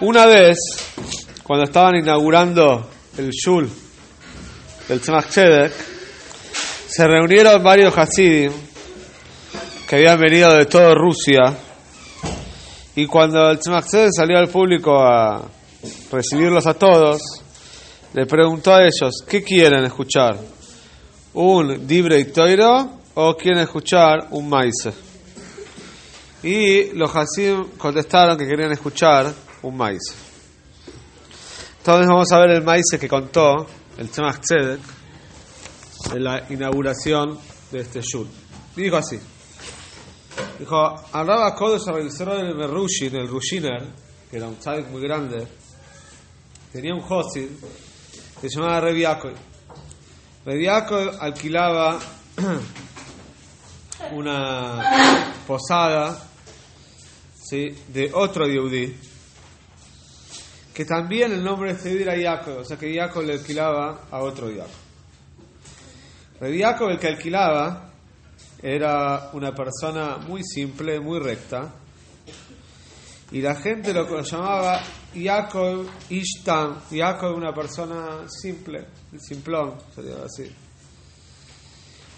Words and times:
Una 0.00 0.26
vez, 0.26 0.58
cuando 1.42 1.64
estaban 1.64 1.96
inaugurando 1.96 2.86
el 3.16 3.30
Shul 3.30 3.66
del 4.88 5.00
Tzemach 5.00 5.30
se 5.30 7.06
reunieron 7.06 7.62
varios 7.62 7.96
Hasidim 7.96 8.52
que 9.88 9.96
habían 9.96 10.20
venido 10.20 10.54
de 10.54 10.66
toda 10.66 10.92
Rusia 10.92 11.56
y 12.94 13.06
cuando 13.06 13.50
el 13.50 13.58
Tzemach 13.58 13.86
salió 14.14 14.36
al 14.36 14.48
público 14.48 15.00
a 15.00 15.48
recibirlos 16.12 16.66
a 16.66 16.74
todos, 16.74 17.22
le 18.12 18.26
preguntó 18.26 18.74
a 18.74 18.82
ellos, 18.82 19.24
¿qué 19.26 19.42
quieren 19.42 19.84
escuchar? 19.86 20.36
¿Un 21.32 21.86
Dibre 21.86 22.22
Toiro 22.26 22.98
o 23.14 23.34
quieren 23.34 23.62
escuchar 23.62 24.26
un 24.32 24.46
maíz? 24.46 24.88
Y 26.42 26.90
los 26.92 27.10
Hasidim 27.16 27.78
contestaron 27.78 28.36
que 28.36 28.46
querían 28.46 28.72
escuchar 28.72 29.45
un 29.68 29.76
maíz. 29.76 30.02
Entonces 31.78 32.06
vamos 32.08 32.30
a 32.32 32.38
ver 32.38 32.50
el 32.50 32.62
maíz 32.62 32.84
que 32.98 33.08
contó 33.08 33.66
el 33.98 34.08
Tzemach 34.10 34.40
Tzedek 34.40 34.80
en 36.12 36.24
la 36.24 36.46
inauguración 36.50 37.38
de 37.70 37.80
este 37.80 38.00
shul. 38.00 38.28
Dijo 38.74 38.96
así. 38.96 39.18
Dijo, 40.58 40.94
hablaba 41.12 41.54
Kodesh 41.54 41.82
Israel 42.06 42.46
el 42.46 42.68
Rushin, 42.68 43.14
el 43.16 43.28
Rushiner, 43.28 43.82
que 44.30 44.36
era 44.36 44.48
un 44.48 44.56
tzadik 44.56 44.88
muy 44.88 45.02
grande, 45.02 45.46
tenía 46.72 46.94
un 46.94 47.02
Josid 47.02 47.48
que 48.40 48.48
se 48.48 48.58
llamaba. 48.58 48.80
Rev 48.80 48.96
Yaakov 50.46 51.16
alquilaba 51.20 51.98
una 54.12 55.32
posada 55.46 56.22
¿sí? 57.42 57.74
de 57.88 58.10
otro 58.12 58.46
Yehudi, 58.46 58.94
que 60.76 60.84
también 60.84 61.32
el 61.32 61.42
nombre 61.42 61.72
de 61.72 61.78
este 61.78 62.02
era 62.02 62.14
Yaakov, 62.14 62.58
o 62.58 62.64
sea 62.64 62.76
que 62.76 62.92
Yaakov 62.92 63.24
le 63.24 63.32
alquilaba 63.32 64.08
a 64.10 64.18
otro. 64.18 64.48
Rev 66.38 66.54
Yaakov, 66.54 66.90
el 66.90 66.98
que 66.98 67.06
alquilaba, 67.08 67.92
era 68.62 69.30
una 69.32 69.54
persona 69.54 70.18
muy 70.18 70.42
simple, 70.44 71.00
muy 71.00 71.18
recta, 71.18 71.72
y 73.30 73.40
la 73.40 73.54
gente 73.54 73.94
lo 73.94 74.20
llamaba 74.20 74.82
Yaakov 75.14 75.86
Ishtan, 76.10 76.82
Yaakov 76.90 77.34
una 77.34 77.54
persona 77.54 78.28
simple, 78.28 78.86
simplón, 79.18 79.76
sería 79.94 80.26
así. 80.26 80.54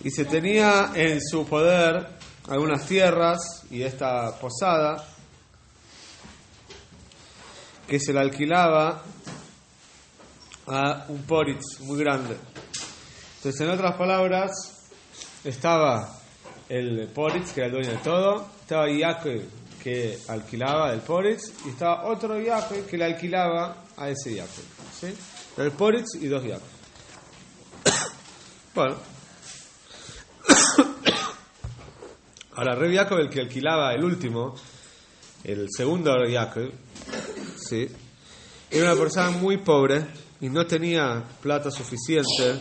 Y 0.03 0.11
se 0.11 0.25
tenía 0.25 0.91
en 0.97 1.21
su 1.21 1.47
poder 1.47 2.09
algunas 2.49 2.85
tierras 2.87 3.39
y 3.71 3.83
esta 3.83 4.37
posada 4.41 5.18
que 7.89 7.99
se 7.99 8.13
la 8.13 8.21
alquilaba 8.21 9.03
a 10.67 11.07
un 11.09 11.23
poritz 11.23 11.81
muy 11.81 11.99
grande. 11.99 12.37
Entonces, 13.37 13.61
en 13.63 13.71
otras 13.71 13.97
palabras, 13.97 14.51
estaba 15.43 16.19
el 16.69 17.09
poritz, 17.09 17.53
que 17.53 17.61
era 17.61 17.69
el 17.69 17.73
dueño 17.73 17.91
de 17.93 17.97
todo, 17.99 18.47
estaba 18.61 18.91
Yaakov, 18.91 19.41
que 19.83 20.19
alquilaba 20.29 20.93
el 20.93 21.01
poritz, 21.01 21.55
y 21.65 21.71
estaba 21.71 22.05
otro 22.05 22.39
Yaakov 22.39 22.85
que 22.85 22.99
le 22.99 23.05
alquilaba 23.07 23.85
a 23.97 24.11
ese 24.11 24.35
Yaakov. 24.35 24.65
¿sí? 25.01 25.15
El 25.57 25.71
poritz 25.73 26.17
y 26.21 26.27
dos 26.27 26.45
Yaakov. 26.45 26.69
bueno. 28.75 28.97
Ahora, 32.57 32.75
Rey 32.75 32.93
Yaakov, 32.93 33.19
el 33.21 33.31
que 33.31 33.41
alquilaba 33.41 33.95
el 33.95 34.05
último, 34.05 34.55
el 35.45 35.69
segundo 35.75 36.13
Yaakov, 36.27 36.71
era 37.73 38.93
una 38.93 39.01
persona 39.01 39.31
muy 39.31 39.59
pobre 39.59 40.07
y 40.41 40.49
no 40.49 40.67
tenía 40.67 41.25
plata 41.43 41.71
suficiente 41.71 42.61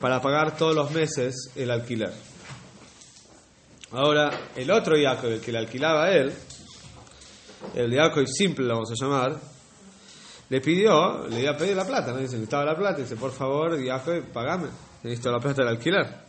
para 0.00 0.20
pagar 0.20 0.56
todos 0.56 0.74
los 0.74 0.90
meses 0.90 1.50
el 1.54 1.70
alquiler. 1.70 2.12
Ahora, 3.92 4.30
el 4.54 4.70
otro 4.70 4.96
Yaakov, 4.96 5.30
el 5.30 5.40
que 5.40 5.52
le 5.52 5.58
alquilaba 5.58 6.10
él, 6.10 6.32
el 7.74 7.92
Yaakov 7.92 8.26
simple, 8.26 8.66
vamos 8.66 8.90
a 8.90 8.94
llamar, 8.94 9.38
le 10.48 10.60
pidió, 10.60 11.26
le 11.28 11.42
iba 11.42 11.52
a 11.52 11.56
pedir 11.56 11.76
la 11.76 11.84
plata, 11.84 12.12
¿no? 12.12 12.18
Necesitaba 12.18 12.64
la 12.64 12.76
plata, 12.76 13.00
dice, 13.00 13.16
por 13.16 13.32
favor, 13.32 13.80
Yaakov, 13.80 14.32
pagame, 14.32 14.68
necesito 15.02 15.30
la 15.30 15.38
plata 15.38 15.62
del 15.62 15.68
alquiler. 15.68 16.26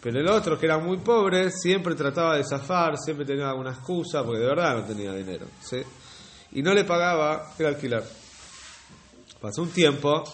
Pero 0.00 0.20
el 0.20 0.28
otro, 0.28 0.58
que 0.58 0.66
era 0.66 0.78
muy 0.78 0.98
pobre, 0.98 1.50
siempre 1.50 1.94
trataba 1.94 2.36
de 2.36 2.44
zafar, 2.44 2.96
siempre 2.96 3.26
tenía 3.26 3.50
alguna 3.50 3.70
excusa, 3.70 4.22
porque 4.24 4.40
de 4.40 4.46
verdad 4.46 4.76
no 4.76 4.84
tenía 4.84 5.12
dinero, 5.12 5.46
¿sí? 5.60 5.82
Y 6.52 6.62
no 6.62 6.72
le 6.72 6.84
pagaba 6.84 7.54
el 7.58 7.66
alquiler. 7.66 8.04
Pasó 9.40 9.62
un 9.62 9.70
tiempo 9.70 10.24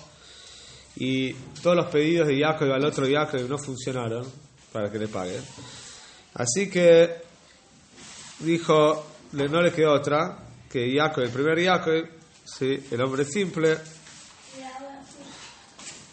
y 0.97 1.33
todos 1.63 1.77
los 1.77 1.87
pedidos 1.87 2.29
de 2.29 2.39
Yaakov 2.39 2.73
al 2.73 2.85
otro 2.85 3.07
Yaakov 3.07 3.49
no 3.49 3.59
funcionaron 3.59 4.25
para 4.73 4.91
que 4.91 4.99
le 4.99 5.09
pague. 5.09 5.41
Así 6.35 6.71
que 6.71 7.23
dijo, 8.41 9.07
no 9.33 9.63
le 9.63 9.73
quedó 9.73 9.93
otra, 9.93 10.39
que 10.71 10.93
Yaakov, 10.93 11.25
el 11.25 11.31
primer 11.31 11.61
Yaakov, 11.61 12.09
¿sí? 12.45 12.87
el 12.91 13.01
hombre 13.01 13.25
simple, 13.25 13.79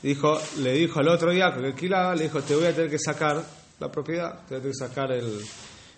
dijo, 0.01 0.40
le 0.57 0.73
dijo 0.73 1.00
al 1.00 1.09
otro 1.09 1.31
Yaakov 1.31 1.61
que 1.61 1.67
alquilaba, 1.67 2.16
le 2.16 2.23
dijo, 2.23 2.41
te 2.41 2.56
voy 2.56 2.66
a 2.66 2.75
tener 2.75 2.90
que 2.90 3.00
sacar 3.00 3.44
la 3.79 3.91
propiedad, 3.91 4.45
te 4.47 4.56
voy 4.56 4.57
a 4.57 4.61
tener 4.61 4.72
que 4.72 4.88
sacar 4.88 5.11
el, 5.11 5.41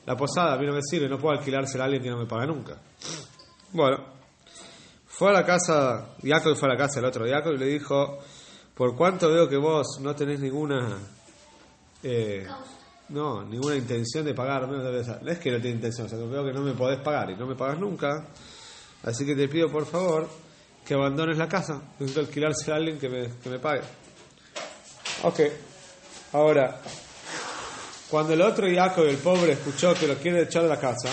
la 0.06 0.16
posada, 0.16 0.53
a 0.53 0.58
mí 0.58 0.66
no 0.66 0.74
me 0.74 0.81
sirve, 0.81 1.08
no 1.08 1.18
puedo 1.18 1.38
alquilársela 1.38 1.84
a 1.84 1.86
alguien 1.86 2.03
que 2.03 2.09
no 2.09 2.18
me 2.18 2.25
paga 2.25 2.46
nunca. 2.46 2.78
Bueno, 3.74 3.98
fue 5.08 5.32
a 5.32 5.34
la 5.34 5.44
casa, 5.44 6.10
Jacob 6.24 6.56
fue 6.56 6.70
a 6.70 6.74
la 6.74 6.78
casa 6.78 7.00
del 7.00 7.06
otro 7.06 7.26
Jacob 7.28 7.54
y 7.54 7.58
le 7.58 7.66
dijo, 7.66 8.20
por 8.76 8.96
cuánto 8.96 9.30
veo 9.30 9.50
que 9.50 9.58
vos 9.58 10.00
no 10.00 10.16
tenés 10.16 10.40
ninguna, 10.40 11.00
eh, 12.04 12.46
no, 13.10 13.44
ninguna 13.44 13.76
intención 13.76 14.26
de 14.26 14.36
pagarme, 14.36 14.78
no 14.78 15.32
es 15.32 15.40
que 15.40 15.50
no 15.50 15.58
tenés 15.58 15.74
intención, 15.74 16.06
o 16.06 16.10
sea, 16.10 16.20
veo 16.20 16.46
que 16.46 16.54
no 16.54 16.62
me 16.62 16.74
podés 16.74 17.00
pagar 17.00 17.32
y 17.32 17.36
no 17.36 17.48
me 17.48 17.56
pagas 17.56 17.80
nunca, 17.80 18.28
así 19.02 19.26
que 19.26 19.36
te 19.36 19.48
pido 19.48 19.72
por 19.72 19.88
favor 19.88 20.30
que 20.86 20.94
abandones 20.94 21.40
la 21.40 21.48
casa, 21.48 21.82
necesito 21.98 22.20
alquilársela 22.20 22.76
a 22.76 22.78
alguien 22.78 23.00
que 23.00 23.10
me, 23.10 23.30
que 23.42 23.50
me 23.50 23.58
pague. 23.58 23.82
Ok, 25.24 25.40
ahora, 26.34 26.80
cuando 28.08 28.34
el 28.34 28.42
otro 28.42 28.68
Jacob, 28.72 29.06
el 29.06 29.18
pobre, 29.18 29.54
escuchó 29.54 29.96
que 29.96 30.06
lo 30.06 30.16
quiere 30.18 30.44
echar 30.44 30.62
de 30.62 30.70
la 30.70 30.80
casa, 30.80 31.10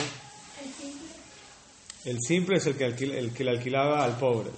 el 2.04 2.18
simple 2.20 2.58
es 2.58 2.66
el 2.66 2.76
que, 2.76 2.84
alquil, 2.84 3.12
el 3.12 3.32
que 3.32 3.44
le 3.44 3.50
alquilaba 3.50 4.04
al 4.04 4.16
pobre. 4.16 4.50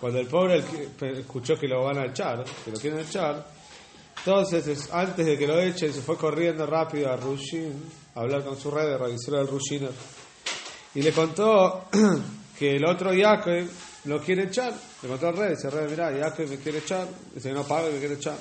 Cuando 0.00 0.18
el 0.18 0.26
pobre 0.26 0.62
escuchó 1.18 1.58
que 1.58 1.68
lo 1.68 1.84
van 1.84 1.98
a 1.98 2.06
echar, 2.06 2.44
que 2.64 2.70
lo 2.70 2.78
quieren 2.78 3.00
echar, 3.00 3.46
entonces 4.18 4.88
antes 4.92 5.24
de 5.24 5.38
que 5.38 5.46
lo 5.46 5.58
echen 5.58 5.92
se 5.92 6.02
fue 6.02 6.16
corriendo 6.16 6.66
rápido 6.66 7.10
a 7.10 7.16
Rushin 7.16 7.72
a 8.14 8.20
hablar 8.20 8.44
con 8.44 8.58
su 8.58 8.70
rey 8.70 8.86
de 8.86 8.98
revisar 8.98 9.36
al 9.36 9.48
Rushiner 9.48 9.92
y 10.94 11.02
le 11.02 11.12
contó 11.12 11.86
que 12.58 12.76
el 12.76 12.84
otro 12.84 13.12
Jacob 13.14 13.66
lo 14.04 14.20
quiere 14.20 14.44
echar. 14.44 14.74
Le 15.02 15.08
contó 15.08 15.28
al 15.28 15.36
rey, 15.36 15.50
dice, 15.50 15.70
rey, 15.70 15.86
mira, 15.88 16.12
Jacob 16.12 16.48
me 16.48 16.56
quiere 16.58 16.78
echar, 16.78 17.06
dice, 17.34 17.52
no 17.52 17.62
paga 17.64 17.88
me 17.90 17.98
quiere 17.98 18.14
echar. 18.14 18.36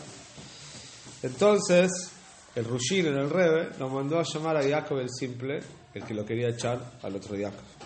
Entonces, 1.22 2.12
el 2.56 2.66
Rushiner, 2.66 3.14
el 3.14 3.30
rebe, 3.30 3.70
lo 3.78 3.90
mandó 3.90 4.20
a 4.20 4.24
llamar 4.24 4.58
a 4.58 4.64
Jacob 4.64 5.00
el 5.00 5.10
simple, 5.10 5.60
el 5.94 6.04
que 6.04 6.14
lo 6.14 6.26
quería 6.26 6.50
echar 6.50 6.94
al 7.04 7.16
otro 7.16 7.38
Jacob. 7.38 7.79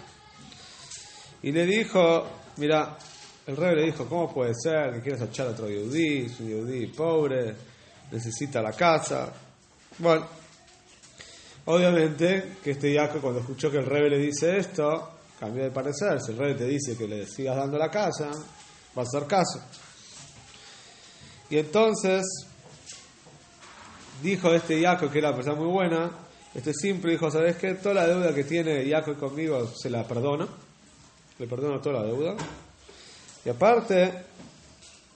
Y 1.43 1.51
le 1.51 1.65
dijo, 1.65 2.25
mira, 2.57 2.97
el 3.45 3.57
rey 3.57 3.75
le 3.75 3.83
dijo, 3.83 4.07
¿cómo 4.07 4.33
puede 4.33 4.53
ser 4.55 4.93
que 4.93 5.01
quieras 5.01 5.21
echar 5.23 5.47
a 5.47 5.49
otro 5.51 5.69
yudí? 5.69 6.25
Es 6.25 6.39
un 6.39 6.49
yudí 6.49 6.87
pobre, 6.87 7.53
necesita 8.09 8.61
la 8.61 8.71
casa. 8.71 9.33
Bueno, 9.97 10.25
obviamente 11.65 12.55
que 12.63 12.71
este 12.71 12.95
Jacob 12.95 13.21
cuando 13.21 13.41
escuchó 13.41 13.69
que 13.69 13.79
el 13.79 13.85
rey 13.85 14.09
le 14.09 14.19
dice 14.19 14.57
esto, 14.57 15.17
cambió 15.37 15.65
de 15.65 15.71
parecer. 15.71 16.21
Si 16.21 16.31
el 16.31 16.37
rey 16.37 16.55
te 16.55 16.65
dice 16.65 16.95
que 16.95 17.09
le 17.09 17.27
sigas 17.27 17.57
dando 17.57 17.77
la 17.77 17.91
casa, 17.91 18.31
va 18.97 19.01
a 19.01 19.05
hacer 19.05 19.27
caso. 19.27 19.61
Y 21.49 21.57
entonces 21.57 22.23
dijo 24.21 24.53
este 24.53 24.81
Jacob, 24.81 25.11
que 25.11 25.19
era 25.19 25.27
una 25.27 25.35
persona 25.35 25.59
muy 25.59 25.69
buena, 25.69 26.09
este 26.55 26.73
simple 26.73 27.11
dijo, 27.11 27.29
¿sabes 27.29 27.57
qué? 27.57 27.73
Toda 27.73 27.95
la 27.95 28.07
deuda 28.07 28.33
que 28.33 28.45
tiene 28.45 28.89
Jacob 28.89 29.19
conmigo 29.19 29.67
se 29.75 29.89
la 29.89 30.07
perdono 30.07 30.62
le 31.39 31.47
perdono 31.47 31.79
toda 31.79 32.01
la 32.01 32.05
deuda. 32.07 32.35
Y 33.45 33.49
aparte, 33.49 34.13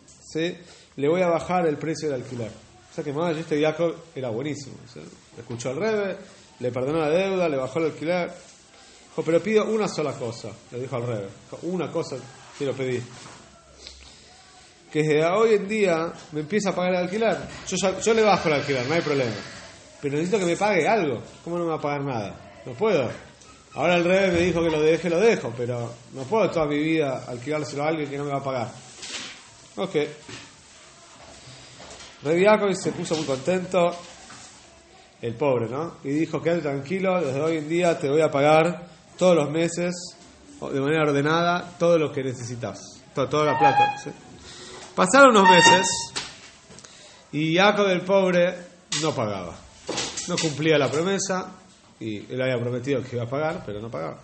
¿sí? 0.05 0.55
le 0.95 1.07
voy 1.07 1.21
a 1.21 1.27
bajar 1.27 1.67
el 1.67 1.77
precio 1.77 2.09
del 2.09 2.21
alquiler. 2.21 2.49
O 2.49 2.93
sea 2.93 3.03
que 3.03 3.13
más 3.13 3.35
este 3.37 3.61
Jacob 3.61 3.95
era 4.15 4.29
buenísimo. 4.29 4.75
¿sí? 4.91 4.99
Escuchó 5.37 5.69
al 5.69 5.77
Rebe, 5.77 6.17
le 6.59 6.71
perdonó 6.71 6.99
la 6.99 7.09
deuda, 7.09 7.47
le 7.47 7.57
bajó 7.57 7.79
el 7.79 7.85
alquiler. 7.85 8.31
Dijo, 9.09 9.23
pero 9.23 9.41
pido 9.41 9.65
una 9.65 9.87
sola 9.87 10.13
cosa, 10.13 10.49
le 10.71 10.79
dijo 10.79 10.95
al 10.95 11.07
Rebe. 11.07 11.27
Una 11.63 11.91
cosa 11.91 12.17
quiero 12.57 12.73
pedir. 12.73 13.03
Que 14.91 15.23
hoy 15.23 15.53
en 15.53 15.67
día 15.67 16.11
me 16.31 16.39
empieza 16.41 16.69
a 16.69 16.75
pagar 16.75 16.93
el 16.93 16.99
alquiler. 17.01 17.37
Yo, 17.67 17.77
ya, 17.79 17.99
yo 17.99 18.13
le 18.13 18.23
bajo 18.23 18.47
el 18.47 18.55
alquiler, 18.55 18.87
no 18.87 18.93
hay 18.93 19.01
problema. 19.01 19.35
Pero 20.01 20.15
necesito 20.15 20.39
que 20.39 20.45
me 20.45 20.55
pague 20.55 20.87
algo. 20.87 21.21
¿Cómo 21.43 21.57
no 21.57 21.65
me 21.65 21.69
va 21.71 21.77
a 21.77 21.81
pagar 21.81 22.03
nada? 22.03 22.35
No 22.65 22.73
puedo 22.73 23.26
Ahora 23.77 23.97
el 23.97 24.05
rey 24.05 24.31
me 24.31 24.39
dijo 24.39 24.63
que 24.63 24.71
lo 24.71 24.81
deje, 24.81 25.07
lo 25.07 25.19
dejo, 25.19 25.53
pero 25.55 25.93
no 26.13 26.23
puedo 26.23 26.49
toda 26.49 26.65
mi 26.65 26.79
vida 26.79 27.25
alquilárselo 27.27 27.83
a 27.83 27.89
alguien 27.89 28.09
que 28.09 28.17
no 28.17 28.23
me 28.23 28.31
va 28.31 28.39
a 28.39 28.43
pagar. 28.43 28.71
Ok. 29.75 29.95
Rey 32.23 32.43
Jacob 32.43 32.73
se 32.73 32.91
puso 32.91 33.15
muy 33.15 33.25
contento, 33.25 33.95
el 35.21 35.35
pobre, 35.35 35.69
¿no? 35.69 35.97
Y 36.03 36.09
dijo, 36.09 36.41
quédate 36.41 36.63
tranquilo, 36.63 37.21
desde 37.21 37.39
hoy 37.39 37.57
en 37.57 37.69
día 37.69 37.99
te 37.99 38.09
voy 38.09 38.21
a 38.21 38.31
pagar 38.31 38.87
todos 39.15 39.35
los 39.35 39.51
meses, 39.51 39.93
de 40.59 40.81
manera 40.81 41.03
ordenada, 41.03 41.75
todo 41.77 41.99
lo 41.99 42.11
que 42.11 42.23
necesitas, 42.23 42.79
toda, 43.13 43.45
la 43.45 43.59
plata. 43.59 43.95
Pasaron 44.95 45.37
unos 45.37 45.51
meses 45.51 45.87
y 47.31 47.55
Jacob 47.55 47.87
el 47.89 48.01
pobre 48.01 48.55
no 49.03 49.13
pagaba, 49.13 49.55
no 50.27 50.35
cumplía 50.35 50.79
la 50.79 50.89
promesa 50.89 51.66
y 51.99 52.31
él 52.31 52.41
había 52.41 52.59
prometido 52.59 53.01
que 53.01 53.15
iba 53.15 53.25
a 53.25 53.29
pagar, 53.29 53.63
pero 53.65 53.81
no 53.81 53.89
pagaba. 53.89 54.19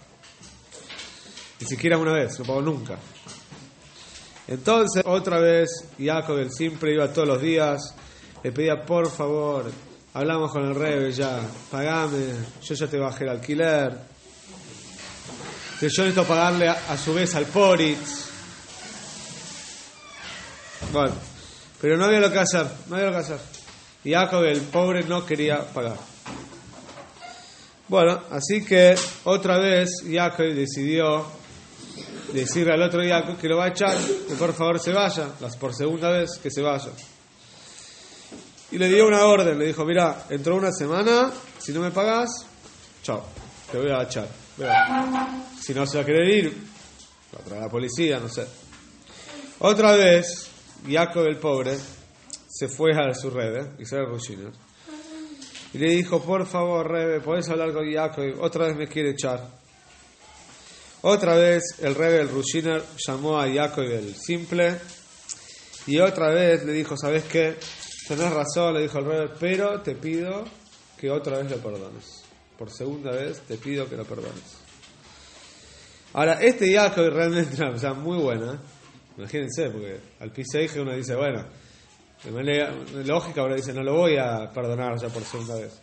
Ni 1.60 1.68
siquiera 1.68 1.98
una 1.98 2.14
vez, 2.14 2.38
no 2.40 2.46
pagó 2.46 2.62
nunca. 2.62 2.98
Entonces, 4.48 5.04
otra 5.06 5.40
vez, 5.40 5.70
Jacob 5.98 6.38
el 6.38 6.52
siempre 6.52 6.94
iba 6.94 7.12
todos 7.12 7.28
los 7.28 7.42
días, 7.42 7.96
le 8.44 8.52
pedía, 8.52 8.84
por 8.86 9.10
favor, 9.10 9.72
hablamos 10.14 10.52
con 10.52 10.66
el 10.66 10.76
rey 10.76 11.12
ya, 11.14 11.40
pagame, 11.72 12.34
yo 12.62 12.76
ya 12.76 12.88
te 12.88 12.98
bajé 12.98 13.24
el 13.24 13.30
alquiler, 13.30 13.98
que 15.80 15.88
yo 15.90 16.04
necesito 16.04 16.26
pagarle 16.26 16.68
a, 16.68 16.98
su 16.98 17.14
vez 17.14 17.34
al 17.36 17.46
Poritz. 17.46 18.30
Bueno, 20.92 21.16
pero 21.82 21.98
no 21.98 22.06
había 22.06 22.20
lo 22.20 22.32
que 22.32 22.40
hacer, 22.40 22.68
no 22.88 22.96
había 22.96 23.08
lo 23.08 23.14
que 23.14 23.20
hacer. 23.20 23.40
Jacob 24.04 24.44
el 24.44 24.62
pobre 24.62 25.04
no 25.04 25.26
quería 25.26 25.66
pagar. 25.74 26.13
Bueno, 27.94 28.20
así 28.32 28.66
que 28.66 28.96
otra 29.26 29.60
vez 29.60 30.04
Jacob 30.12 30.48
decidió 30.48 31.28
decirle 32.34 32.74
al 32.74 32.82
otro 32.82 33.02
Jacob 33.08 33.38
que 33.38 33.48
lo 33.48 33.58
va 33.58 33.66
a 33.66 33.68
echar, 33.68 33.96
que 34.28 34.34
por 34.34 34.52
favor 34.54 34.80
se 34.80 34.92
vaya, 34.92 35.28
las 35.40 35.56
por 35.58 35.76
segunda 35.76 36.10
vez 36.10 36.40
que 36.42 36.50
se 36.50 36.64
vaya. 36.64 36.90
Y 38.72 38.80
le 38.80 38.90
dio 38.90 39.06
una 39.06 39.24
orden, 39.26 39.60
le 39.60 39.68
dijo, 39.68 39.86
mira, 39.86 40.26
entró 40.32 40.56
una 40.56 40.72
semana, 40.72 41.32
si 41.60 41.72
no 41.72 41.82
me 41.82 41.92
pagas, 41.92 42.32
chao, 43.04 43.24
te 43.72 43.78
voy 43.78 43.92
a 43.92 44.02
echar. 44.02 44.28
Si 45.62 45.76
no 45.76 45.86
se 45.86 45.98
va 45.98 46.02
a 46.02 46.06
querer 46.08 46.28
ir, 46.30 46.64
traer 47.46 47.62
a 47.62 47.66
la 47.68 47.72
policía, 47.72 48.20
no 48.20 48.28
sé. 48.28 48.48
Otra 49.60 49.92
vez, 49.92 50.50
Jacob 50.90 51.28
el 51.28 51.38
pobre 51.38 51.78
se 52.50 52.68
fue 52.70 52.90
a 52.94 53.14
su 53.14 53.30
red, 53.30 53.68
Israel 53.78 54.08
Rushiner, 54.08 54.52
y 55.74 55.78
le 55.80 55.90
dijo, 55.90 56.22
por 56.22 56.46
favor, 56.46 56.90
Rebe, 56.90 57.20
¿podés 57.20 57.50
hablar 57.50 57.74
con 57.74 57.92
Jacob? 57.92 58.26
Otra 58.42 58.68
vez 58.68 58.76
me 58.76 58.88
quiere 58.88 59.12
echar. 59.12 59.48
Otra 61.02 61.36
vez 61.36 61.64
el 61.82 61.96
Rebe, 61.96 62.22
el 62.22 62.30
Rushiner, 62.30 62.84
llamó 63.06 63.40
a 63.40 63.52
Jacob 63.52 63.84
el 63.84 64.16
simple, 64.16 64.80
y 65.88 66.00
otra 66.00 66.30
vez 66.30 66.64
le 66.64 66.74
dijo, 66.74 66.96
¿sabes 66.96 67.24
qué? 67.26 67.56
Tenés 68.08 68.32
razón, 68.32 68.76
le 68.76 68.82
dijo 68.84 69.00
el 69.00 69.06
Rebe, 69.06 69.30
pero 69.40 69.82
te 69.82 69.96
pido 69.96 70.46
que 70.98 71.10
otra 71.10 71.40
vez 71.40 71.52
lo 71.52 71.58
perdones. 71.58 72.24
Por 72.58 72.72
segunda 72.72 73.12
vez 73.12 73.42
te 73.42 73.58
pido 73.58 73.90
que 73.90 73.98
lo 73.98 74.06
perdones. 74.06 74.64
Ahora, 76.14 76.34
este 76.42 76.72
Jacob 76.72 77.10
realmente 77.12 77.62
o 77.66 77.80
sea, 77.80 77.94
muy 77.94 78.20
buena. 78.20 78.62
Imagínense, 79.18 79.70
porque 79.70 80.00
al 80.20 80.32
piseje 80.32 80.80
uno 80.80 80.96
dice, 80.96 81.16
bueno, 81.16 81.44
de 82.24 82.32
manera 82.32 82.74
lógica 83.06 83.42
ahora 83.42 83.56
dice, 83.56 83.74
no 83.74 83.84
lo 83.84 83.96
voy 83.96 84.18
a 84.18 84.50
perdonar 84.54 84.98
ya 85.00 85.10
por 85.10 85.24
segunda 85.24 85.56
vez. 85.56 85.82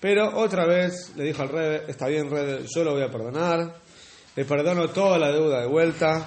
Pero 0.00 0.36
otra 0.38 0.66
vez 0.66 1.12
le 1.16 1.24
dijo 1.24 1.42
al 1.42 1.48
rey, 1.48 1.80
está 1.88 2.06
bien 2.06 2.30
rey, 2.30 2.66
yo 2.74 2.84
lo 2.84 2.92
voy 2.92 3.02
a 3.02 3.10
perdonar, 3.10 3.74
le 4.34 4.44
perdono 4.44 4.88
toda 4.90 5.18
la 5.18 5.30
deuda 5.30 5.60
de 5.60 5.66
vuelta. 5.66 6.26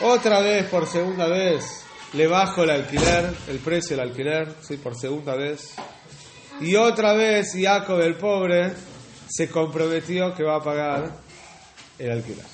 Otra 0.00 0.40
vez, 0.40 0.66
por 0.66 0.86
segunda 0.86 1.26
vez, 1.28 1.84
le 2.12 2.26
bajo 2.26 2.62
el 2.62 2.70
alquiler, 2.70 3.34
el 3.48 3.58
precio 3.58 3.96
del 3.96 4.08
alquiler, 4.08 4.54
sí, 4.60 4.76
por 4.76 4.96
segunda 4.96 5.34
vez. 5.34 5.74
Y 6.60 6.76
otra 6.76 7.12
vez 7.14 7.52
Jacob 7.54 8.00
el 8.00 8.16
pobre 8.16 8.72
se 9.28 9.48
comprometió 9.48 10.34
que 10.34 10.42
va 10.42 10.56
a 10.56 10.62
pagar 10.62 11.12
el 11.98 12.10
alquiler. 12.10 12.44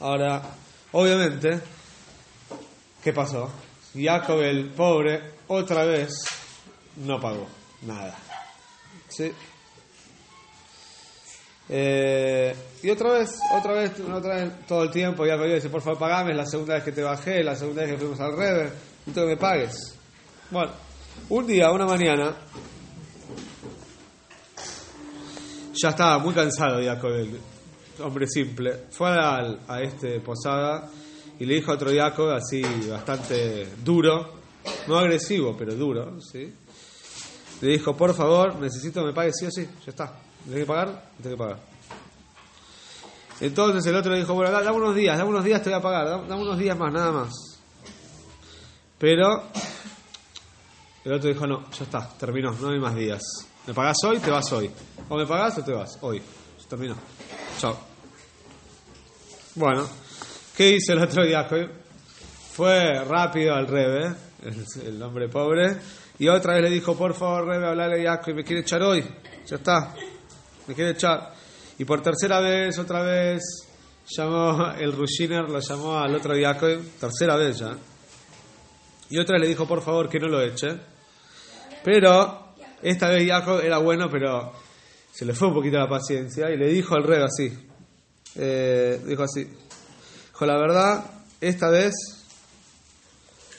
Ahora, 0.00 0.42
obviamente, 0.92 1.60
¿Qué 3.02 3.12
pasó? 3.12 3.50
Jacob 3.94 4.40
el 4.42 4.70
pobre 4.70 5.20
otra 5.48 5.84
vez 5.84 6.12
no 6.96 7.18
pagó 7.20 7.46
nada. 7.82 8.16
¿Sí? 9.08 9.32
Eh, 11.68 12.54
y 12.82 12.90
otra 12.90 13.12
vez, 13.12 13.38
otra 13.52 13.72
vez, 13.74 13.92
otra 14.00 14.34
vez, 14.36 14.66
todo 14.66 14.82
el 14.82 14.90
tiempo, 14.90 15.24
Jacob 15.24 15.46
dice, 15.46 15.70
por 15.70 15.80
favor 15.80 15.98
pagame, 15.98 16.34
la 16.34 16.44
segunda 16.44 16.74
vez 16.74 16.84
que 16.84 16.92
te 16.92 17.02
bajé, 17.02 17.42
la 17.42 17.54
segunda 17.54 17.82
vez 17.82 17.92
que 17.92 17.98
fuimos 17.98 18.20
al 18.20 18.36
revés, 18.36 18.72
que 19.14 19.20
me 19.20 19.36
pagues. 19.36 19.96
Bueno, 20.50 20.72
un 21.28 21.46
día, 21.46 21.70
una 21.70 21.86
mañana, 21.86 22.34
ya 25.80 25.90
estaba 25.90 26.18
muy 26.18 26.34
cansado 26.34 26.82
Jacob, 26.82 27.12
el 27.12 27.40
hombre 28.02 28.26
simple, 28.26 28.86
fue 28.90 29.10
a, 29.10 29.38
a 29.68 29.80
este 29.80 30.20
posada 30.20 30.90
y 31.40 31.46
le 31.46 31.54
dijo 31.54 31.70
a 31.70 31.74
otro 31.74 31.90
Jacob, 31.90 32.30
así 32.30 32.62
bastante 32.88 33.66
duro, 33.82 34.34
no 34.86 34.98
agresivo, 34.98 35.56
pero 35.56 35.74
duro, 35.74 36.20
¿sí? 36.20 36.54
Le 37.62 37.68
dijo, 37.68 37.96
por 37.96 38.14
favor, 38.14 38.56
necesito 38.56 39.00
que 39.00 39.06
me 39.06 39.12
pague 39.14 39.32
sí 39.32 39.46
o 39.46 39.50
sí, 39.50 39.66
ya 39.84 39.90
está. 39.90 40.12
¿Tienes 40.44 40.60
que 40.60 40.66
pagar? 40.66 41.10
Tienes 41.16 41.32
que 41.32 41.42
pagar. 41.42 41.58
Entonces 43.40 43.86
el 43.86 43.96
otro 43.96 44.12
le 44.12 44.18
dijo, 44.18 44.34
bueno, 44.34 44.50
dame 44.50 44.70
unos 44.70 44.94
días, 44.94 45.16
dame 45.16 45.30
unos 45.30 45.44
días 45.44 45.62
te 45.62 45.70
voy 45.70 45.78
a 45.78 45.82
pagar, 45.82 46.28
dame 46.28 46.42
unos 46.42 46.58
días 46.58 46.76
más, 46.78 46.92
nada 46.92 47.10
más. 47.10 47.32
Pero 48.98 49.44
el 51.06 51.12
otro 51.14 51.30
dijo, 51.30 51.46
no, 51.46 51.70
ya 51.70 51.84
está, 51.84 52.06
terminó, 52.18 52.52
no 52.52 52.68
hay 52.68 52.78
más 52.78 52.94
días. 52.94 53.22
¿Me 53.66 53.72
pagás 53.72 53.96
hoy? 54.06 54.18
Te 54.18 54.30
vas 54.30 54.52
hoy. 54.52 54.70
O 55.08 55.16
me 55.16 55.26
pagás 55.26 55.56
o 55.56 55.64
te 55.64 55.72
vas, 55.72 55.96
hoy. 56.02 56.20
Terminó. 56.68 56.96
Chao. 57.58 57.76
Bueno, 59.54 59.88
¿Qué 60.60 60.72
hizo 60.72 60.92
el 60.92 61.02
otro 61.02 61.24
día? 61.24 61.48
Fue 62.52 63.02
rápido 63.04 63.54
al 63.54 63.66
Rebe, 63.66 64.14
el, 64.84 65.02
hombre 65.02 65.26
pobre, 65.30 65.74
y 66.18 66.28
otra 66.28 66.52
vez 66.52 66.64
le 66.64 66.68
dijo, 66.68 66.94
por 66.98 67.14
favor, 67.14 67.46
Rebe, 67.46 67.66
hablale 67.66 68.06
a 68.06 68.12
Jacob, 68.12 68.34
me 68.34 68.44
quiere 68.44 68.60
echar 68.60 68.82
hoy. 68.82 69.02
Ya 69.46 69.56
está, 69.56 69.94
me 70.66 70.74
quiere 70.74 70.90
echar. 70.90 71.32
Y 71.78 71.86
por 71.86 72.02
tercera 72.02 72.40
vez, 72.40 72.78
otra 72.78 73.00
vez, 73.00 73.40
llamó 74.14 74.72
el 74.78 74.92
Rushiner, 74.92 75.48
lo 75.48 75.60
llamó 75.60 75.98
al 75.98 76.14
otro 76.14 76.34
Jacob, 76.38 76.78
tercera 77.00 77.36
vez 77.36 77.60
ya. 77.60 77.74
Y 79.08 79.18
otra 79.18 79.36
vez 79.36 79.44
le 79.44 79.48
dijo, 79.48 79.66
por 79.66 79.80
favor, 79.80 80.10
que 80.10 80.18
no 80.18 80.28
lo 80.28 80.42
eche. 80.42 80.76
Pero 81.82 82.52
esta 82.82 83.08
vez 83.08 83.26
Jacob 83.26 83.62
era 83.64 83.78
bueno, 83.78 84.10
pero 84.10 84.52
se 85.10 85.24
le 85.24 85.32
fue 85.32 85.48
un 85.48 85.54
poquito 85.54 85.78
la 85.78 85.88
paciencia 85.88 86.50
y 86.50 86.58
le 86.58 86.68
dijo 86.68 86.96
al 86.96 87.04
rey 87.04 87.22
así. 87.22 87.50
Eh, 88.36 89.00
dijo 89.06 89.22
así, 89.22 89.48
la 90.46 90.58
verdad, 90.58 91.04
esta 91.40 91.70
vez 91.70 91.94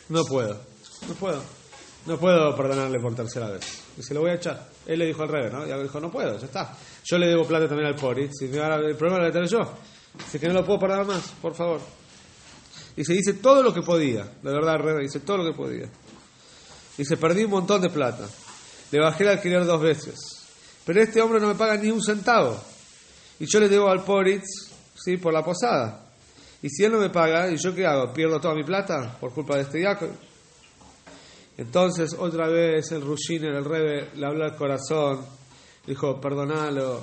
no 0.09 0.23
puedo. 0.25 0.59
No 1.07 1.13
puedo. 1.15 1.41
No 2.05 2.17
puedo 2.17 2.55
perdonarle 2.55 3.00
por 3.00 3.15
tercera 3.15 3.50
vez. 3.50 3.83
Y 3.97 4.01
se 4.03 4.13
lo 4.13 4.21
voy 4.21 4.31
a 4.31 4.35
echar. 4.35 4.67
Él 4.85 5.00
le 5.00 5.05
dijo 5.05 5.21
al 5.21 5.29
revés, 5.29 5.53
¿no? 5.53 5.65
Y 5.65 5.83
dijo, 5.83 6.00
no 6.00 6.11
puedo, 6.11 6.38
ya 6.38 6.45
está. 6.45 6.75
Yo 7.03 7.17
le 7.17 7.27
debo 7.27 7.45
plata 7.45 7.67
también 7.67 7.88
al 7.88 7.95
Poritz. 7.95 8.41
Y 8.41 8.45
el 8.45 8.95
problema 8.95 9.19
lo 9.19 9.31
tengo 9.31 9.45
yo. 9.45 9.59
Dice 10.17 10.39
que 10.39 10.47
no 10.47 10.53
lo 10.53 10.65
puedo 10.65 10.79
perdonar 10.79 11.05
más, 11.05 11.21
por 11.41 11.53
favor. 11.53 11.79
Y 12.95 13.05
se 13.05 13.13
dice 13.13 13.33
todo 13.33 13.61
lo 13.61 13.73
que 13.73 13.81
podía. 13.81 14.23
La 14.41 14.51
verdad, 14.51 14.75
el 14.75 14.83
revés 14.83 15.13
dice 15.13 15.25
todo 15.25 15.38
lo 15.38 15.45
que 15.45 15.55
podía. 15.55 15.89
Y 16.97 17.05
se 17.05 17.17
perdí 17.17 17.43
un 17.43 17.51
montón 17.51 17.81
de 17.81 17.89
plata. 17.89 18.27
Le 18.91 19.00
bajé 19.00 19.23
el 19.23 19.29
alquiler 19.29 19.65
dos 19.65 19.81
veces. 19.81 20.15
Pero 20.85 21.01
este 21.01 21.21
hombre 21.21 21.39
no 21.39 21.47
me 21.47 21.55
paga 21.55 21.77
ni 21.77 21.89
un 21.89 22.01
centavo. 22.01 22.59
Y 23.39 23.45
yo 23.47 23.59
le 23.59 23.69
debo 23.69 23.89
al 23.89 24.03
Poritz, 24.03 24.71
¿sí? 24.95 25.17
Por 25.17 25.33
la 25.33 25.43
posada. 25.43 26.11
Y 26.63 26.70
si 26.70 26.84
él 26.84 26.91
no 26.91 27.00
me 27.00 27.10
paga, 27.10 27.50
¿y 27.50 27.58
yo 27.58 27.74
qué 27.74 27.86
hago? 27.86 28.13
¿Pierdo 28.13 28.39
toda 28.39 28.53
mi 28.53 28.63
plata 28.63 29.18
por 29.20 29.34
culpa 29.34 29.56
de 29.56 29.63
este 29.63 29.80
diácono? 29.80 30.13
Entonces, 31.58 32.15
otra 32.18 32.48
vez 32.48 32.91
el 32.91 33.01
Rushiner, 33.01 33.53
el 33.53 33.65
Rebe, 33.65 34.10
le 34.15 34.25
habló 34.25 34.46
al 34.46 34.56
corazón, 34.56 35.25
dijo, 35.86 36.20
perdonalo. 36.20 37.01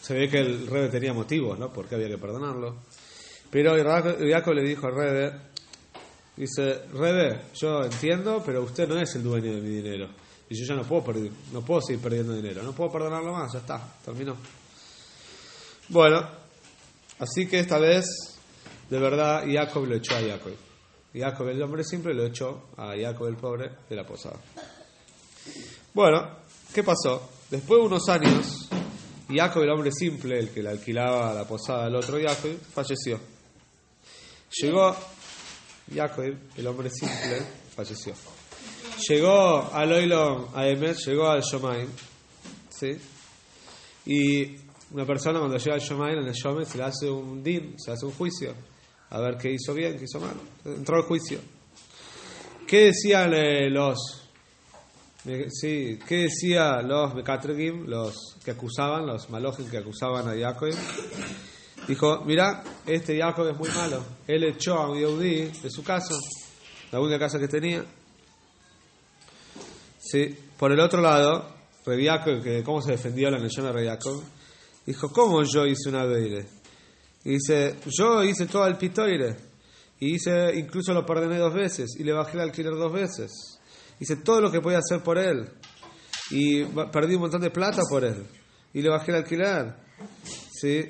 Se 0.00 0.14
ve 0.14 0.28
que 0.28 0.38
el 0.38 0.66
Rebe 0.66 0.88
tenía 0.88 1.12
motivos, 1.12 1.58
¿no? 1.58 1.72
Porque 1.72 1.94
había 1.94 2.08
que 2.08 2.18
perdonarlo. 2.18 2.76
Pero 3.50 3.74
Jacob 3.76 4.54
le 4.54 4.62
dijo 4.62 4.86
al 4.86 4.94
Rebe, 4.94 5.32
dice, 6.36 6.82
Rebe, 6.92 7.42
yo 7.54 7.84
entiendo, 7.84 8.42
pero 8.44 8.62
usted 8.62 8.88
no 8.88 8.98
es 9.00 9.14
el 9.16 9.22
dueño 9.22 9.54
de 9.54 9.60
mi 9.60 9.68
dinero. 9.68 10.08
Y 10.50 10.58
yo 10.58 10.64
ya 10.66 10.74
no 10.74 10.82
puedo, 10.82 11.04
perder, 11.04 11.30
no 11.52 11.62
puedo 11.62 11.80
seguir 11.82 12.02
perdiendo 12.02 12.34
dinero, 12.34 12.62
no 12.62 12.72
puedo 12.72 12.90
perdonarlo 12.90 13.32
más, 13.32 13.52
ya 13.52 13.58
está, 13.58 13.96
terminó. 14.04 14.36
Bueno, 15.88 16.26
así 17.18 17.46
que 17.46 17.60
esta 17.60 17.78
vez 17.78 18.37
de 18.88 18.98
verdad 18.98 19.44
Jacob 19.46 19.86
lo 19.86 19.96
echó 19.96 20.16
a 20.16 20.20
Jacob. 20.20 20.52
Jacob 21.14 21.48
el 21.48 21.62
hombre 21.62 21.84
simple 21.84 22.14
lo 22.14 22.26
echó 22.26 22.68
a 22.76 22.94
Jacob 22.96 23.28
el 23.28 23.36
pobre 23.36 23.70
de 23.88 23.96
la 23.96 24.04
posada. 24.04 24.38
Bueno, 25.94 26.28
¿qué 26.74 26.82
pasó? 26.82 27.30
Después 27.50 27.80
de 27.80 27.86
unos 27.86 28.08
años, 28.08 28.68
Jacob, 29.28 29.62
el 29.62 29.70
hombre 29.70 29.90
simple, 29.92 30.38
el 30.38 30.50
que 30.50 30.62
le 30.62 30.70
alquilaba 30.70 31.34
la 31.34 31.46
posada 31.46 31.86
al 31.86 31.94
otro 31.96 32.18
Jacob, 32.20 32.56
falleció. 32.72 33.18
Llegó 34.60 34.96
Jacob, 35.94 36.34
el 36.56 36.66
hombre 36.66 36.90
simple, 36.90 37.42
falleció. 37.74 38.14
Llegó 39.08 39.70
al 39.72 39.92
Oilon 39.92 40.48
Aemet, 40.54 40.96
llegó 41.06 41.28
al 41.28 41.42
Shomain, 41.42 41.88
¿sí? 42.70 42.96
Y 44.06 44.56
una 44.90 45.04
persona 45.06 45.38
cuando 45.38 45.58
llega 45.58 45.74
al 45.74 45.80
Shomain, 45.80 46.18
en 46.18 46.26
el 46.26 46.34
Shomain 46.34 46.66
se 46.66 46.78
le 46.78 46.84
hace 46.84 47.10
un 47.10 47.42
din, 47.42 47.74
se 47.78 47.92
hace 47.92 48.06
un 48.06 48.12
juicio, 48.12 48.54
a 49.10 49.20
ver 49.20 49.36
qué 49.36 49.52
hizo 49.52 49.74
bien, 49.74 49.98
qué 49.98 50.04
hizo 50.04 50.20
mal. 50.20 50.34
Entró 50.64 50.96
al 50.96 51.02
juicio. 51.02 51.40
¿Qué 52.66 52.86
decían 52.86 53.32
eh, 53.34 53.70
los 53.70 54.18
Sí, 55.50 55.98
¿qué 56.06 56.22
decía 56.22 56.80
los 56.80 57.14
Mekatregim, 57.14 57.86
los 57.86 58.36
que 58.42 58.52
acusaban, 58.52 59.06
los 59.06 59.28
malojim 59.28 59.68
que 59.68 59.78
acusaban 59.78 60.26
a 60.28 60.34
Jacob? 60.38 60.70
Dijo, 61.86 62.22
mira, 62.24 62.62
este 62.86 63.18
Jacob 63.18 63.48
es 63.48 63.58
muy 63.58 63.68
malo. 63.70 64.02
Él 64.26 64.44
echó 64.44 64.74
a 64.74 64.90
un 64.90 64.98
Yehudi 64.98 65.50
de 65.62 65.70
su 65.70 65.82
casa, 65.82 66.14
la 66.92 67.00
única 67.00 67.18
casa 67.18 67.38
que 67.38 67.48
tenía. 67.48 67.84
Sí, 69.98 70.34
por 70.56 70.72
el 70.72 70.80
otro 70.80 71.02
lado, 71.02 71.46
Rey 71.84 72.06
que 72.42 72.62
cómo 72.62 72.80
se 72.80 72.92
defendió 72.92 73.30
la 73.30 73.38
leyenda 73.38 73.72
de 73.72 73.72
Rey 73.72 73.98
dijo, 74.86 75.12
¿cómo 75.12 75.42
yo 75.42 75.66
hice 75.66 75.90
una 75.90 76.04
beire? 76.04 76.46
Y 77.24 77.30
dice, 77.30 77.76
yo 77.86 78.22
hice 78.22 78.46
todo 78.46 78.66
el 78.66 78.76
pitoire. 78.76 79.36
Y 80.00 80.14
hice, 80.14 80.54
incluso 80.56 80.94
lo 80.94 81.04
perdoné 81.04 81.38
dos 81.38 81.52
veces 81.52 81.96
y 81.98 82.04
le 82.04 82.12
bajé 82.12 82.34
el 82.34 82.40
alquiler 82.40 82.72
dos 82.74 82.92
veces. 82.92 83.58
Hice 83.98 84.16
todo 84.16 84.40
lo 84.40 84.50
que 84.50 84.60
podía 84.60 84.78
hacer 84.78 85.02
por 85.02 85.18
él. 85.18 85.48
Y 86.30 86.64
perdí 86.64 87.16
un 87.16 87.22
montón 87.22 87.40
de 87.40 87.50
plata 87.50 87.82
por 87.90 88.04
él. 88.04 88.24
Y 88.72 88.82
le 88.82 88.90
bajé 88.90 89.10
el 89.10 89.16
alquiler. 89.18 89.74
¿Sí? 90.52 90.84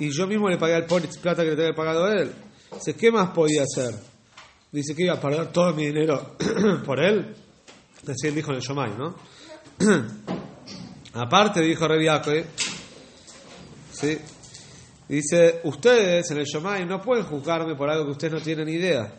Y 0.00 0.10
yo 0.10 0.26
mismo 0.26 0.48
le 0.48 0.58
pagué 0.58 0.74
al 0.74 0.86
Poritz 0.86 1.18
plata 1.18 1.42
que 1.42 1.54
le 1.54 1.62
había 1.62 1.74
pagado 1.74 2.06
a 2.06 2.12
él. 2.12 2.32
Dice, 2.74 2.94
¿qué 2.94 3.12
más 3.12 3.30
podía 3.30 3.62
hacer? 3.62 3.94
Dice 4.70 4.94
que 4.94 5.04
iba 5.04 5.14
a 5.14 5.20
perder 5.20 5.52
todo 5.52 5.72
mi 5.72 5.86
dinero 5.86 6.36
por 6.84 7.02
él. 7.02 7.34
Así 8.06 8.28
él 8.28 8.34
dijo 8.34 8.50
en 8.50 8.56
el 8.56 8.62
Shomai, 8.62 8.96
¿no? 8.96 9.14
Aparte, 11.14 11.60
dijo 11.60 11.88
Reviaco, 11.88 12.30
¿sí? 13.92 14.18
Dice, 15.08 15.60
ustedes 15.64 16.30
en 16.30 16.38
el 16.38 16.44
Shomai 16.44 16.84
no 16.84 17.00
pueden 17.00 17.24
juzgarme 17.24 17.74
por 17.74 17.88
algo 17.88 18.04
que 18.04 18.10
ustedes 18.12 18.34
no 18.34 18.40
tienen 18.40 18.68
idea. 18.68 19.10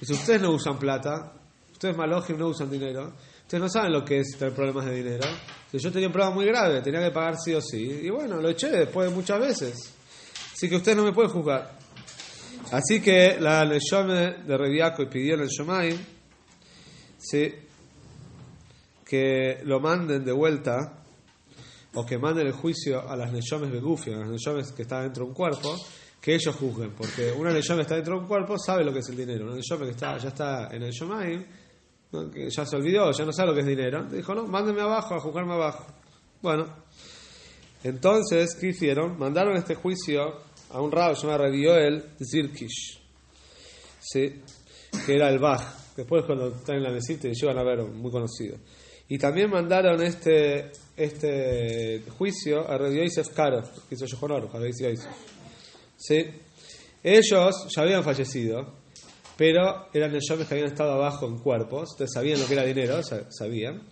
Dice, 0.00 0.14
ustedes 0.14 0.42
no 0.42 0.50
usan 0.50 0.78
plata, 0.78 1.36
Ustedes 1.76 1.94
malojim 1.94 2.38
no 2.38 2.48
usan 2.48 2.70
dinero. 2.70 3.12
Ustedes 3.42 3.62
no 3.62 3.68
saben 3.68 3.92
lo 3.92 4.02
que 4.02 4.20
es 4.20 4.34
tener 4.38 4.54
problemas 4.54 4.86
de 4.86 4.94
dinero. 4.94 5.28
Si 5.70 5.78
yo 5.78 5.92
tenía 5.92 6.08
un 6.08 6.12
problema 6.12 6.34
muy 6.34 6.46
grave, 6.46 6.80
tenía 6.80 7.02
que 7.02 7.10
pagar 7.10 7.36
sí 7.36 7.52
o 7.52 7.60
sí. 7.60 8.00
Y 8.02 8.08
bueno, 8.08 8.40
lo 8.40 8.48
eché 8.48 8.70
después 8.70 9.10
de 9.10 9.14
muchas 9.14 9.38
veces. 9.38 9.94
Así 10.54 10.70
que 10.70 10.76
ustedes 10.76 10.96
no 10.96 11.04
me 11.04 11.12
pueden 11.12 11.30
juzgar. 11.30 11.76
Así 12.72 13.02
que 13.02 13.36
la 13.38 13.66
Neshome 13.66 14.42
de 14.46 14.56
Reviaco 14.56 15.06
pidió 15.10 15.34
en 15.34 15.40
el 15.40 15.48
Shomai 15.48 15.98
¿sí? 17.18 17.54
que 19.04 19.60
lo 19.64 19.78
manden 19.78 20.24
de 20.24 20.32
vuelta 20.32 21.04
o 21.96 22.06
que 22.06 22.18
manden 22.18 22.46
el 22.46 22.52
juicio 22.52 23.08
a 23.08 23.16
las 23.16 23.32
Neshomes 23.32 23.70
Begufi, 23.70 24.12
a 24.12 24.18
las 24.18 24.28
Neshomes 24.28 24.72
que 24.72 24.82
están 24.82 25.02
dentro 25.02 25.24
de 25.24 25.30
un 25.30 25.34
cuerpo, 25.34 25.76
que 26.20 26.34
ellos 26.34 26.54
juzguen. 26.54 26.92
Porque 26.92 27.32
una 27.32 27.52
Neshome 27.52 27.82
está 27.82 27.94
dentro 27.94 28.16
de 28.16 28.20
un 28.20 28.26
cuerpo 28.26 28.58
sabe 28.58 28.84
lo 28.84 28.92
que 28.92 29.00
es 29.00 29.08
el 29.08 29.16
dinero. 29.16 29.46
Una 29.46 29.56
Neshome 29.56 29.86
que 29.86 29.92
está, 29.92 30.18
ya 30.18 30.28
está 30.28 30.68
en 30.74 30.82
el 30.82 30.92
Shomai 30.92 31.66
que 32.32 32.48
ya 32.48 32.64
se 32.64 32.76
olvidó, 32.76 33.10
ya 33.12 33.24
no 33.24 33.32
sabe 33.32 33.48
lo 33.48 33.54
que 33.54 33.60
es 33.60 33.66
dinero. 33.66 34.04
Dijo, 34.04 34.34
no, 34.34 34.46
mándenme 34.46 34.80
abajo 34.80 35.14
a 35.14 35.20
juzgarme 35.20 35.54
abajo. 35.54 35.86
Bueno, 36.40 36.66
entonces, 37.82 38.56
¿qué 38.60 38.68
hicieron? 38.68 39.18
Mandaron 39.18 39.56
este 39.56 39.74
juicio 39.74 40.40
a 40.70 40.80
un 40.80 40.90
rabo 40.90 41.14
llamado 41.14 41.44
Rabioel 41.44 42.04
Zirkish, 42.22 43.00
¿sí? 44.00 44.42
que 45.04 45.14
era 45.14 45.28
el 45.28 45.38
Bach. 45.38 45.94
Después, 45.96 46.24
cuando 46.24 46.48
están 46.48 46.76
en 46.76 46.82
la 46.82 46.90
mesita, 46.90 47.28
llevan 47.28 47.58
a 47.58 47.62
ver, 47.62 47.82
muy 47.82 48.10
conocido. 48.10 48.58
Y 49.08 49.18
también 49.18 49.50
mandaron 49.50 50.02
este, 50.02 50.72
este 50.96 52.02
juicio 52.18 52.68
a 52.68 52.76
Rabbi 52.76 53.04
Yosef 53.04 53.28
Karo, 53.34 53.62
que 53.88 53.94
hizo 53.94 54.06
Yohonor, 54.06 54.50
¿Sí? 55.96 56.24
Ellos 57.02 57.66
ya 57.74 57.82
habían 57.82 58.02
fallecido 58.02 58.86
pero 59.36 59.88
eran 59.92 60.12
Neshomes 60.12 60.48
que 60.48 60.54
habían 60.54 60.70
estado 60.70 60.92
abajo 60.92 61.26
en 61.26 61.38
cuerpos, 61.38 61.90
entonces 61.92 62.14
sabían 62.14 62.40
lo 62.40 62.46
que 62.46 62.54
era 62.54 62.64
dinero, 62.64 63.00
sabían. 63.02 63.82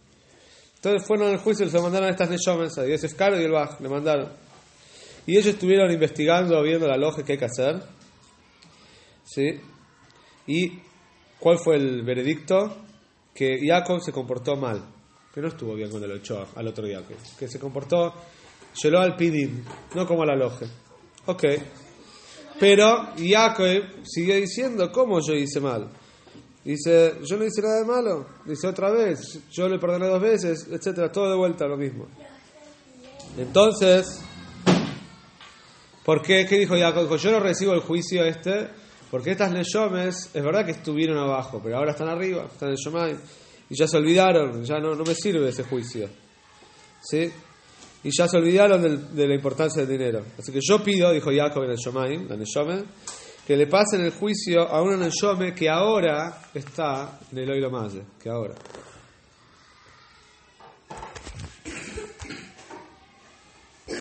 Entonces 0.77 1.07
fueron 1.07 1.29
al 1.29 1.39
juicio 1.39 1.67
y 1.67 1.71
se 1.71 1.81
mandaron 1.81 2.09
a 2.09 2.13
estas 2.13 2.31
Neshomes, 2.31 2.77
a 2.79 2.83
Dios 2.83 3.05
Escaro 3.05 3.39
y 3.39 3.45
el 3.45 3.51
Baj, 3.51 3.81
le 3.81 3.89
mandaron. 3.89 4.33
Y 5.27 5.33
ellos 5.33 5.47
estuvieron 5.47 5.91
investigando, 5.91 6.63
viendo 6.63 6.87
la 6.87 6.97
lógica 6.97 7.27
que 7.27 7.33
hay 7.33 7.39
que 7.39 7.45
hacer. 7.45 7.83
¿Sí? 9.25 9.61
¿Y 10.47 10.81
cuál 11.39 11.59
fue 11.59 11.77
el 11.77 12.03
veredicto? 12.03 12.79
Que 13.35 13.59
Jacob 13.67 14.01
se 14.01 14.13
comportó 14.13 14.57
mal, 14.57 14.85
que 15.35 15.41
no 15.41 15.49
estuvo 15.49 15.75
bien 15.75 15.91
cuando 15.91 16.07
lo 16.07 16.15
echó 16.15 16.47
al 16.55 16.69
otro 16.69 16.87
Jacob, 16.87 17.17
que 17.37 17.49
se 17.49 17.59
comportó, 17.59 18.15
llegó 18.81 18.99
al 18.99 19.17
pidín, 19.17 19.65
no 19.97 20.07
como 20.07 20.25
la 20.25 20.37
loge. 20.37 20.67
Ok. 21.27 21.45
Pero 22.61 23.09
Jacob 23.19 23.83
sigue 24.05 24.37
diciendo, 24.37 24.93
¿cómo 24.93 25.19
yo 25.21 25.35
hice 25.35 25.59
mal? 25.59 25.91
Dice, 26.65 27.15
yo 27.25 27.37
no 27.37 27.45
hice 27.45 27.63
nada 27.63 27.81
de 27.81 27.85
malo. 27.85 28.27
Dice 28.45 28.69
otra 28.69 28.91
vez, 28.91 29.41
yo 29.51 29.69
le 29.69 29.81
perdoné 29.81 30.07
dos 30.07 30.23
veces, 30.23 30.69
etcétera, 30.71 31.11
todo 31.11 31.31
de 31.31 31.37
vuelta 31.37 31.67
lo 31.67 31.77
mismo. 31.77 32.07
Entonces, 33.37 34.23
¿por 36.05 36.23
qué? 36.23 36.47
¿Qué 36.49 36.61
dijo 36.61 36.77
Jacob? 36.79 37.17
Yo 37.17 37.33
no 37.33 37.41
recibo 37.41 37.73
el 37.73 37.81
juicio 37.81 38.25
este, 38.25 38.69
porque 39.11 39.33
estas 39.33 39.51
Neshomes, 39.51 40.31
es 40.33 40.45
verdad 40.45 40.65
que 40.65 40.71
estuvieron 40.71 41.19
abajo, 41.19 41.61
pero 41.63 41.79
ahora 41.79 41.91
están 41.91 42.09
arriba, 42.09 42.45
están 42.45 42.71
en 42.71 42.77
Shomai, 42.77 43.17
y 43.71 43.77
ya 43.77 43.87
se 43.87 43.97
olvidaron, 43.97 44.65
ya 44.65 44.79
no, 44.79 44.95
no 44.95 45.05
me 45.05 45.15
sirve 45.15 45.49
ese 45.49 45.65
juicio. 45.65 46.09
¿Sí? 47.03 47.31
y 48.05 48.11
ya 48.11 48.29
se 48.29 48.37
olvidaron 48.37 48.83
de 49.17 49.27
la 49.27 49.35
importancia 49.35 49.85
del 49.85 49.99
dinero. 49.99 50.23
Así 50.39 50.53
que 50.53 50.61
yo 50.63 50.85
pido, 50.85 51.11
dijo 51.11 51.31
Jacob 51.35 51.65
en 51.65 51.71
el 51.71 51.77
Shomaim, 51.77 52.29
el 52.31 52.87
que 53.47 53.57
le 53.57 53.67
pasen 53.67 54.03
el 54.03 54.13
juicio 54.13 54.63
a 54.63 54.83
un 54.83 54.99
Neshome 54.99 55.55
que 55.55 55.69
ahora 55.69 56.43
está 56.53 57.19
en 57.33 57.39
el 57.39 57.51
Oilo 57.51 57.71
Maye, 57.71 58.03
que 58.23 58.29
ahora. 58.29 58.55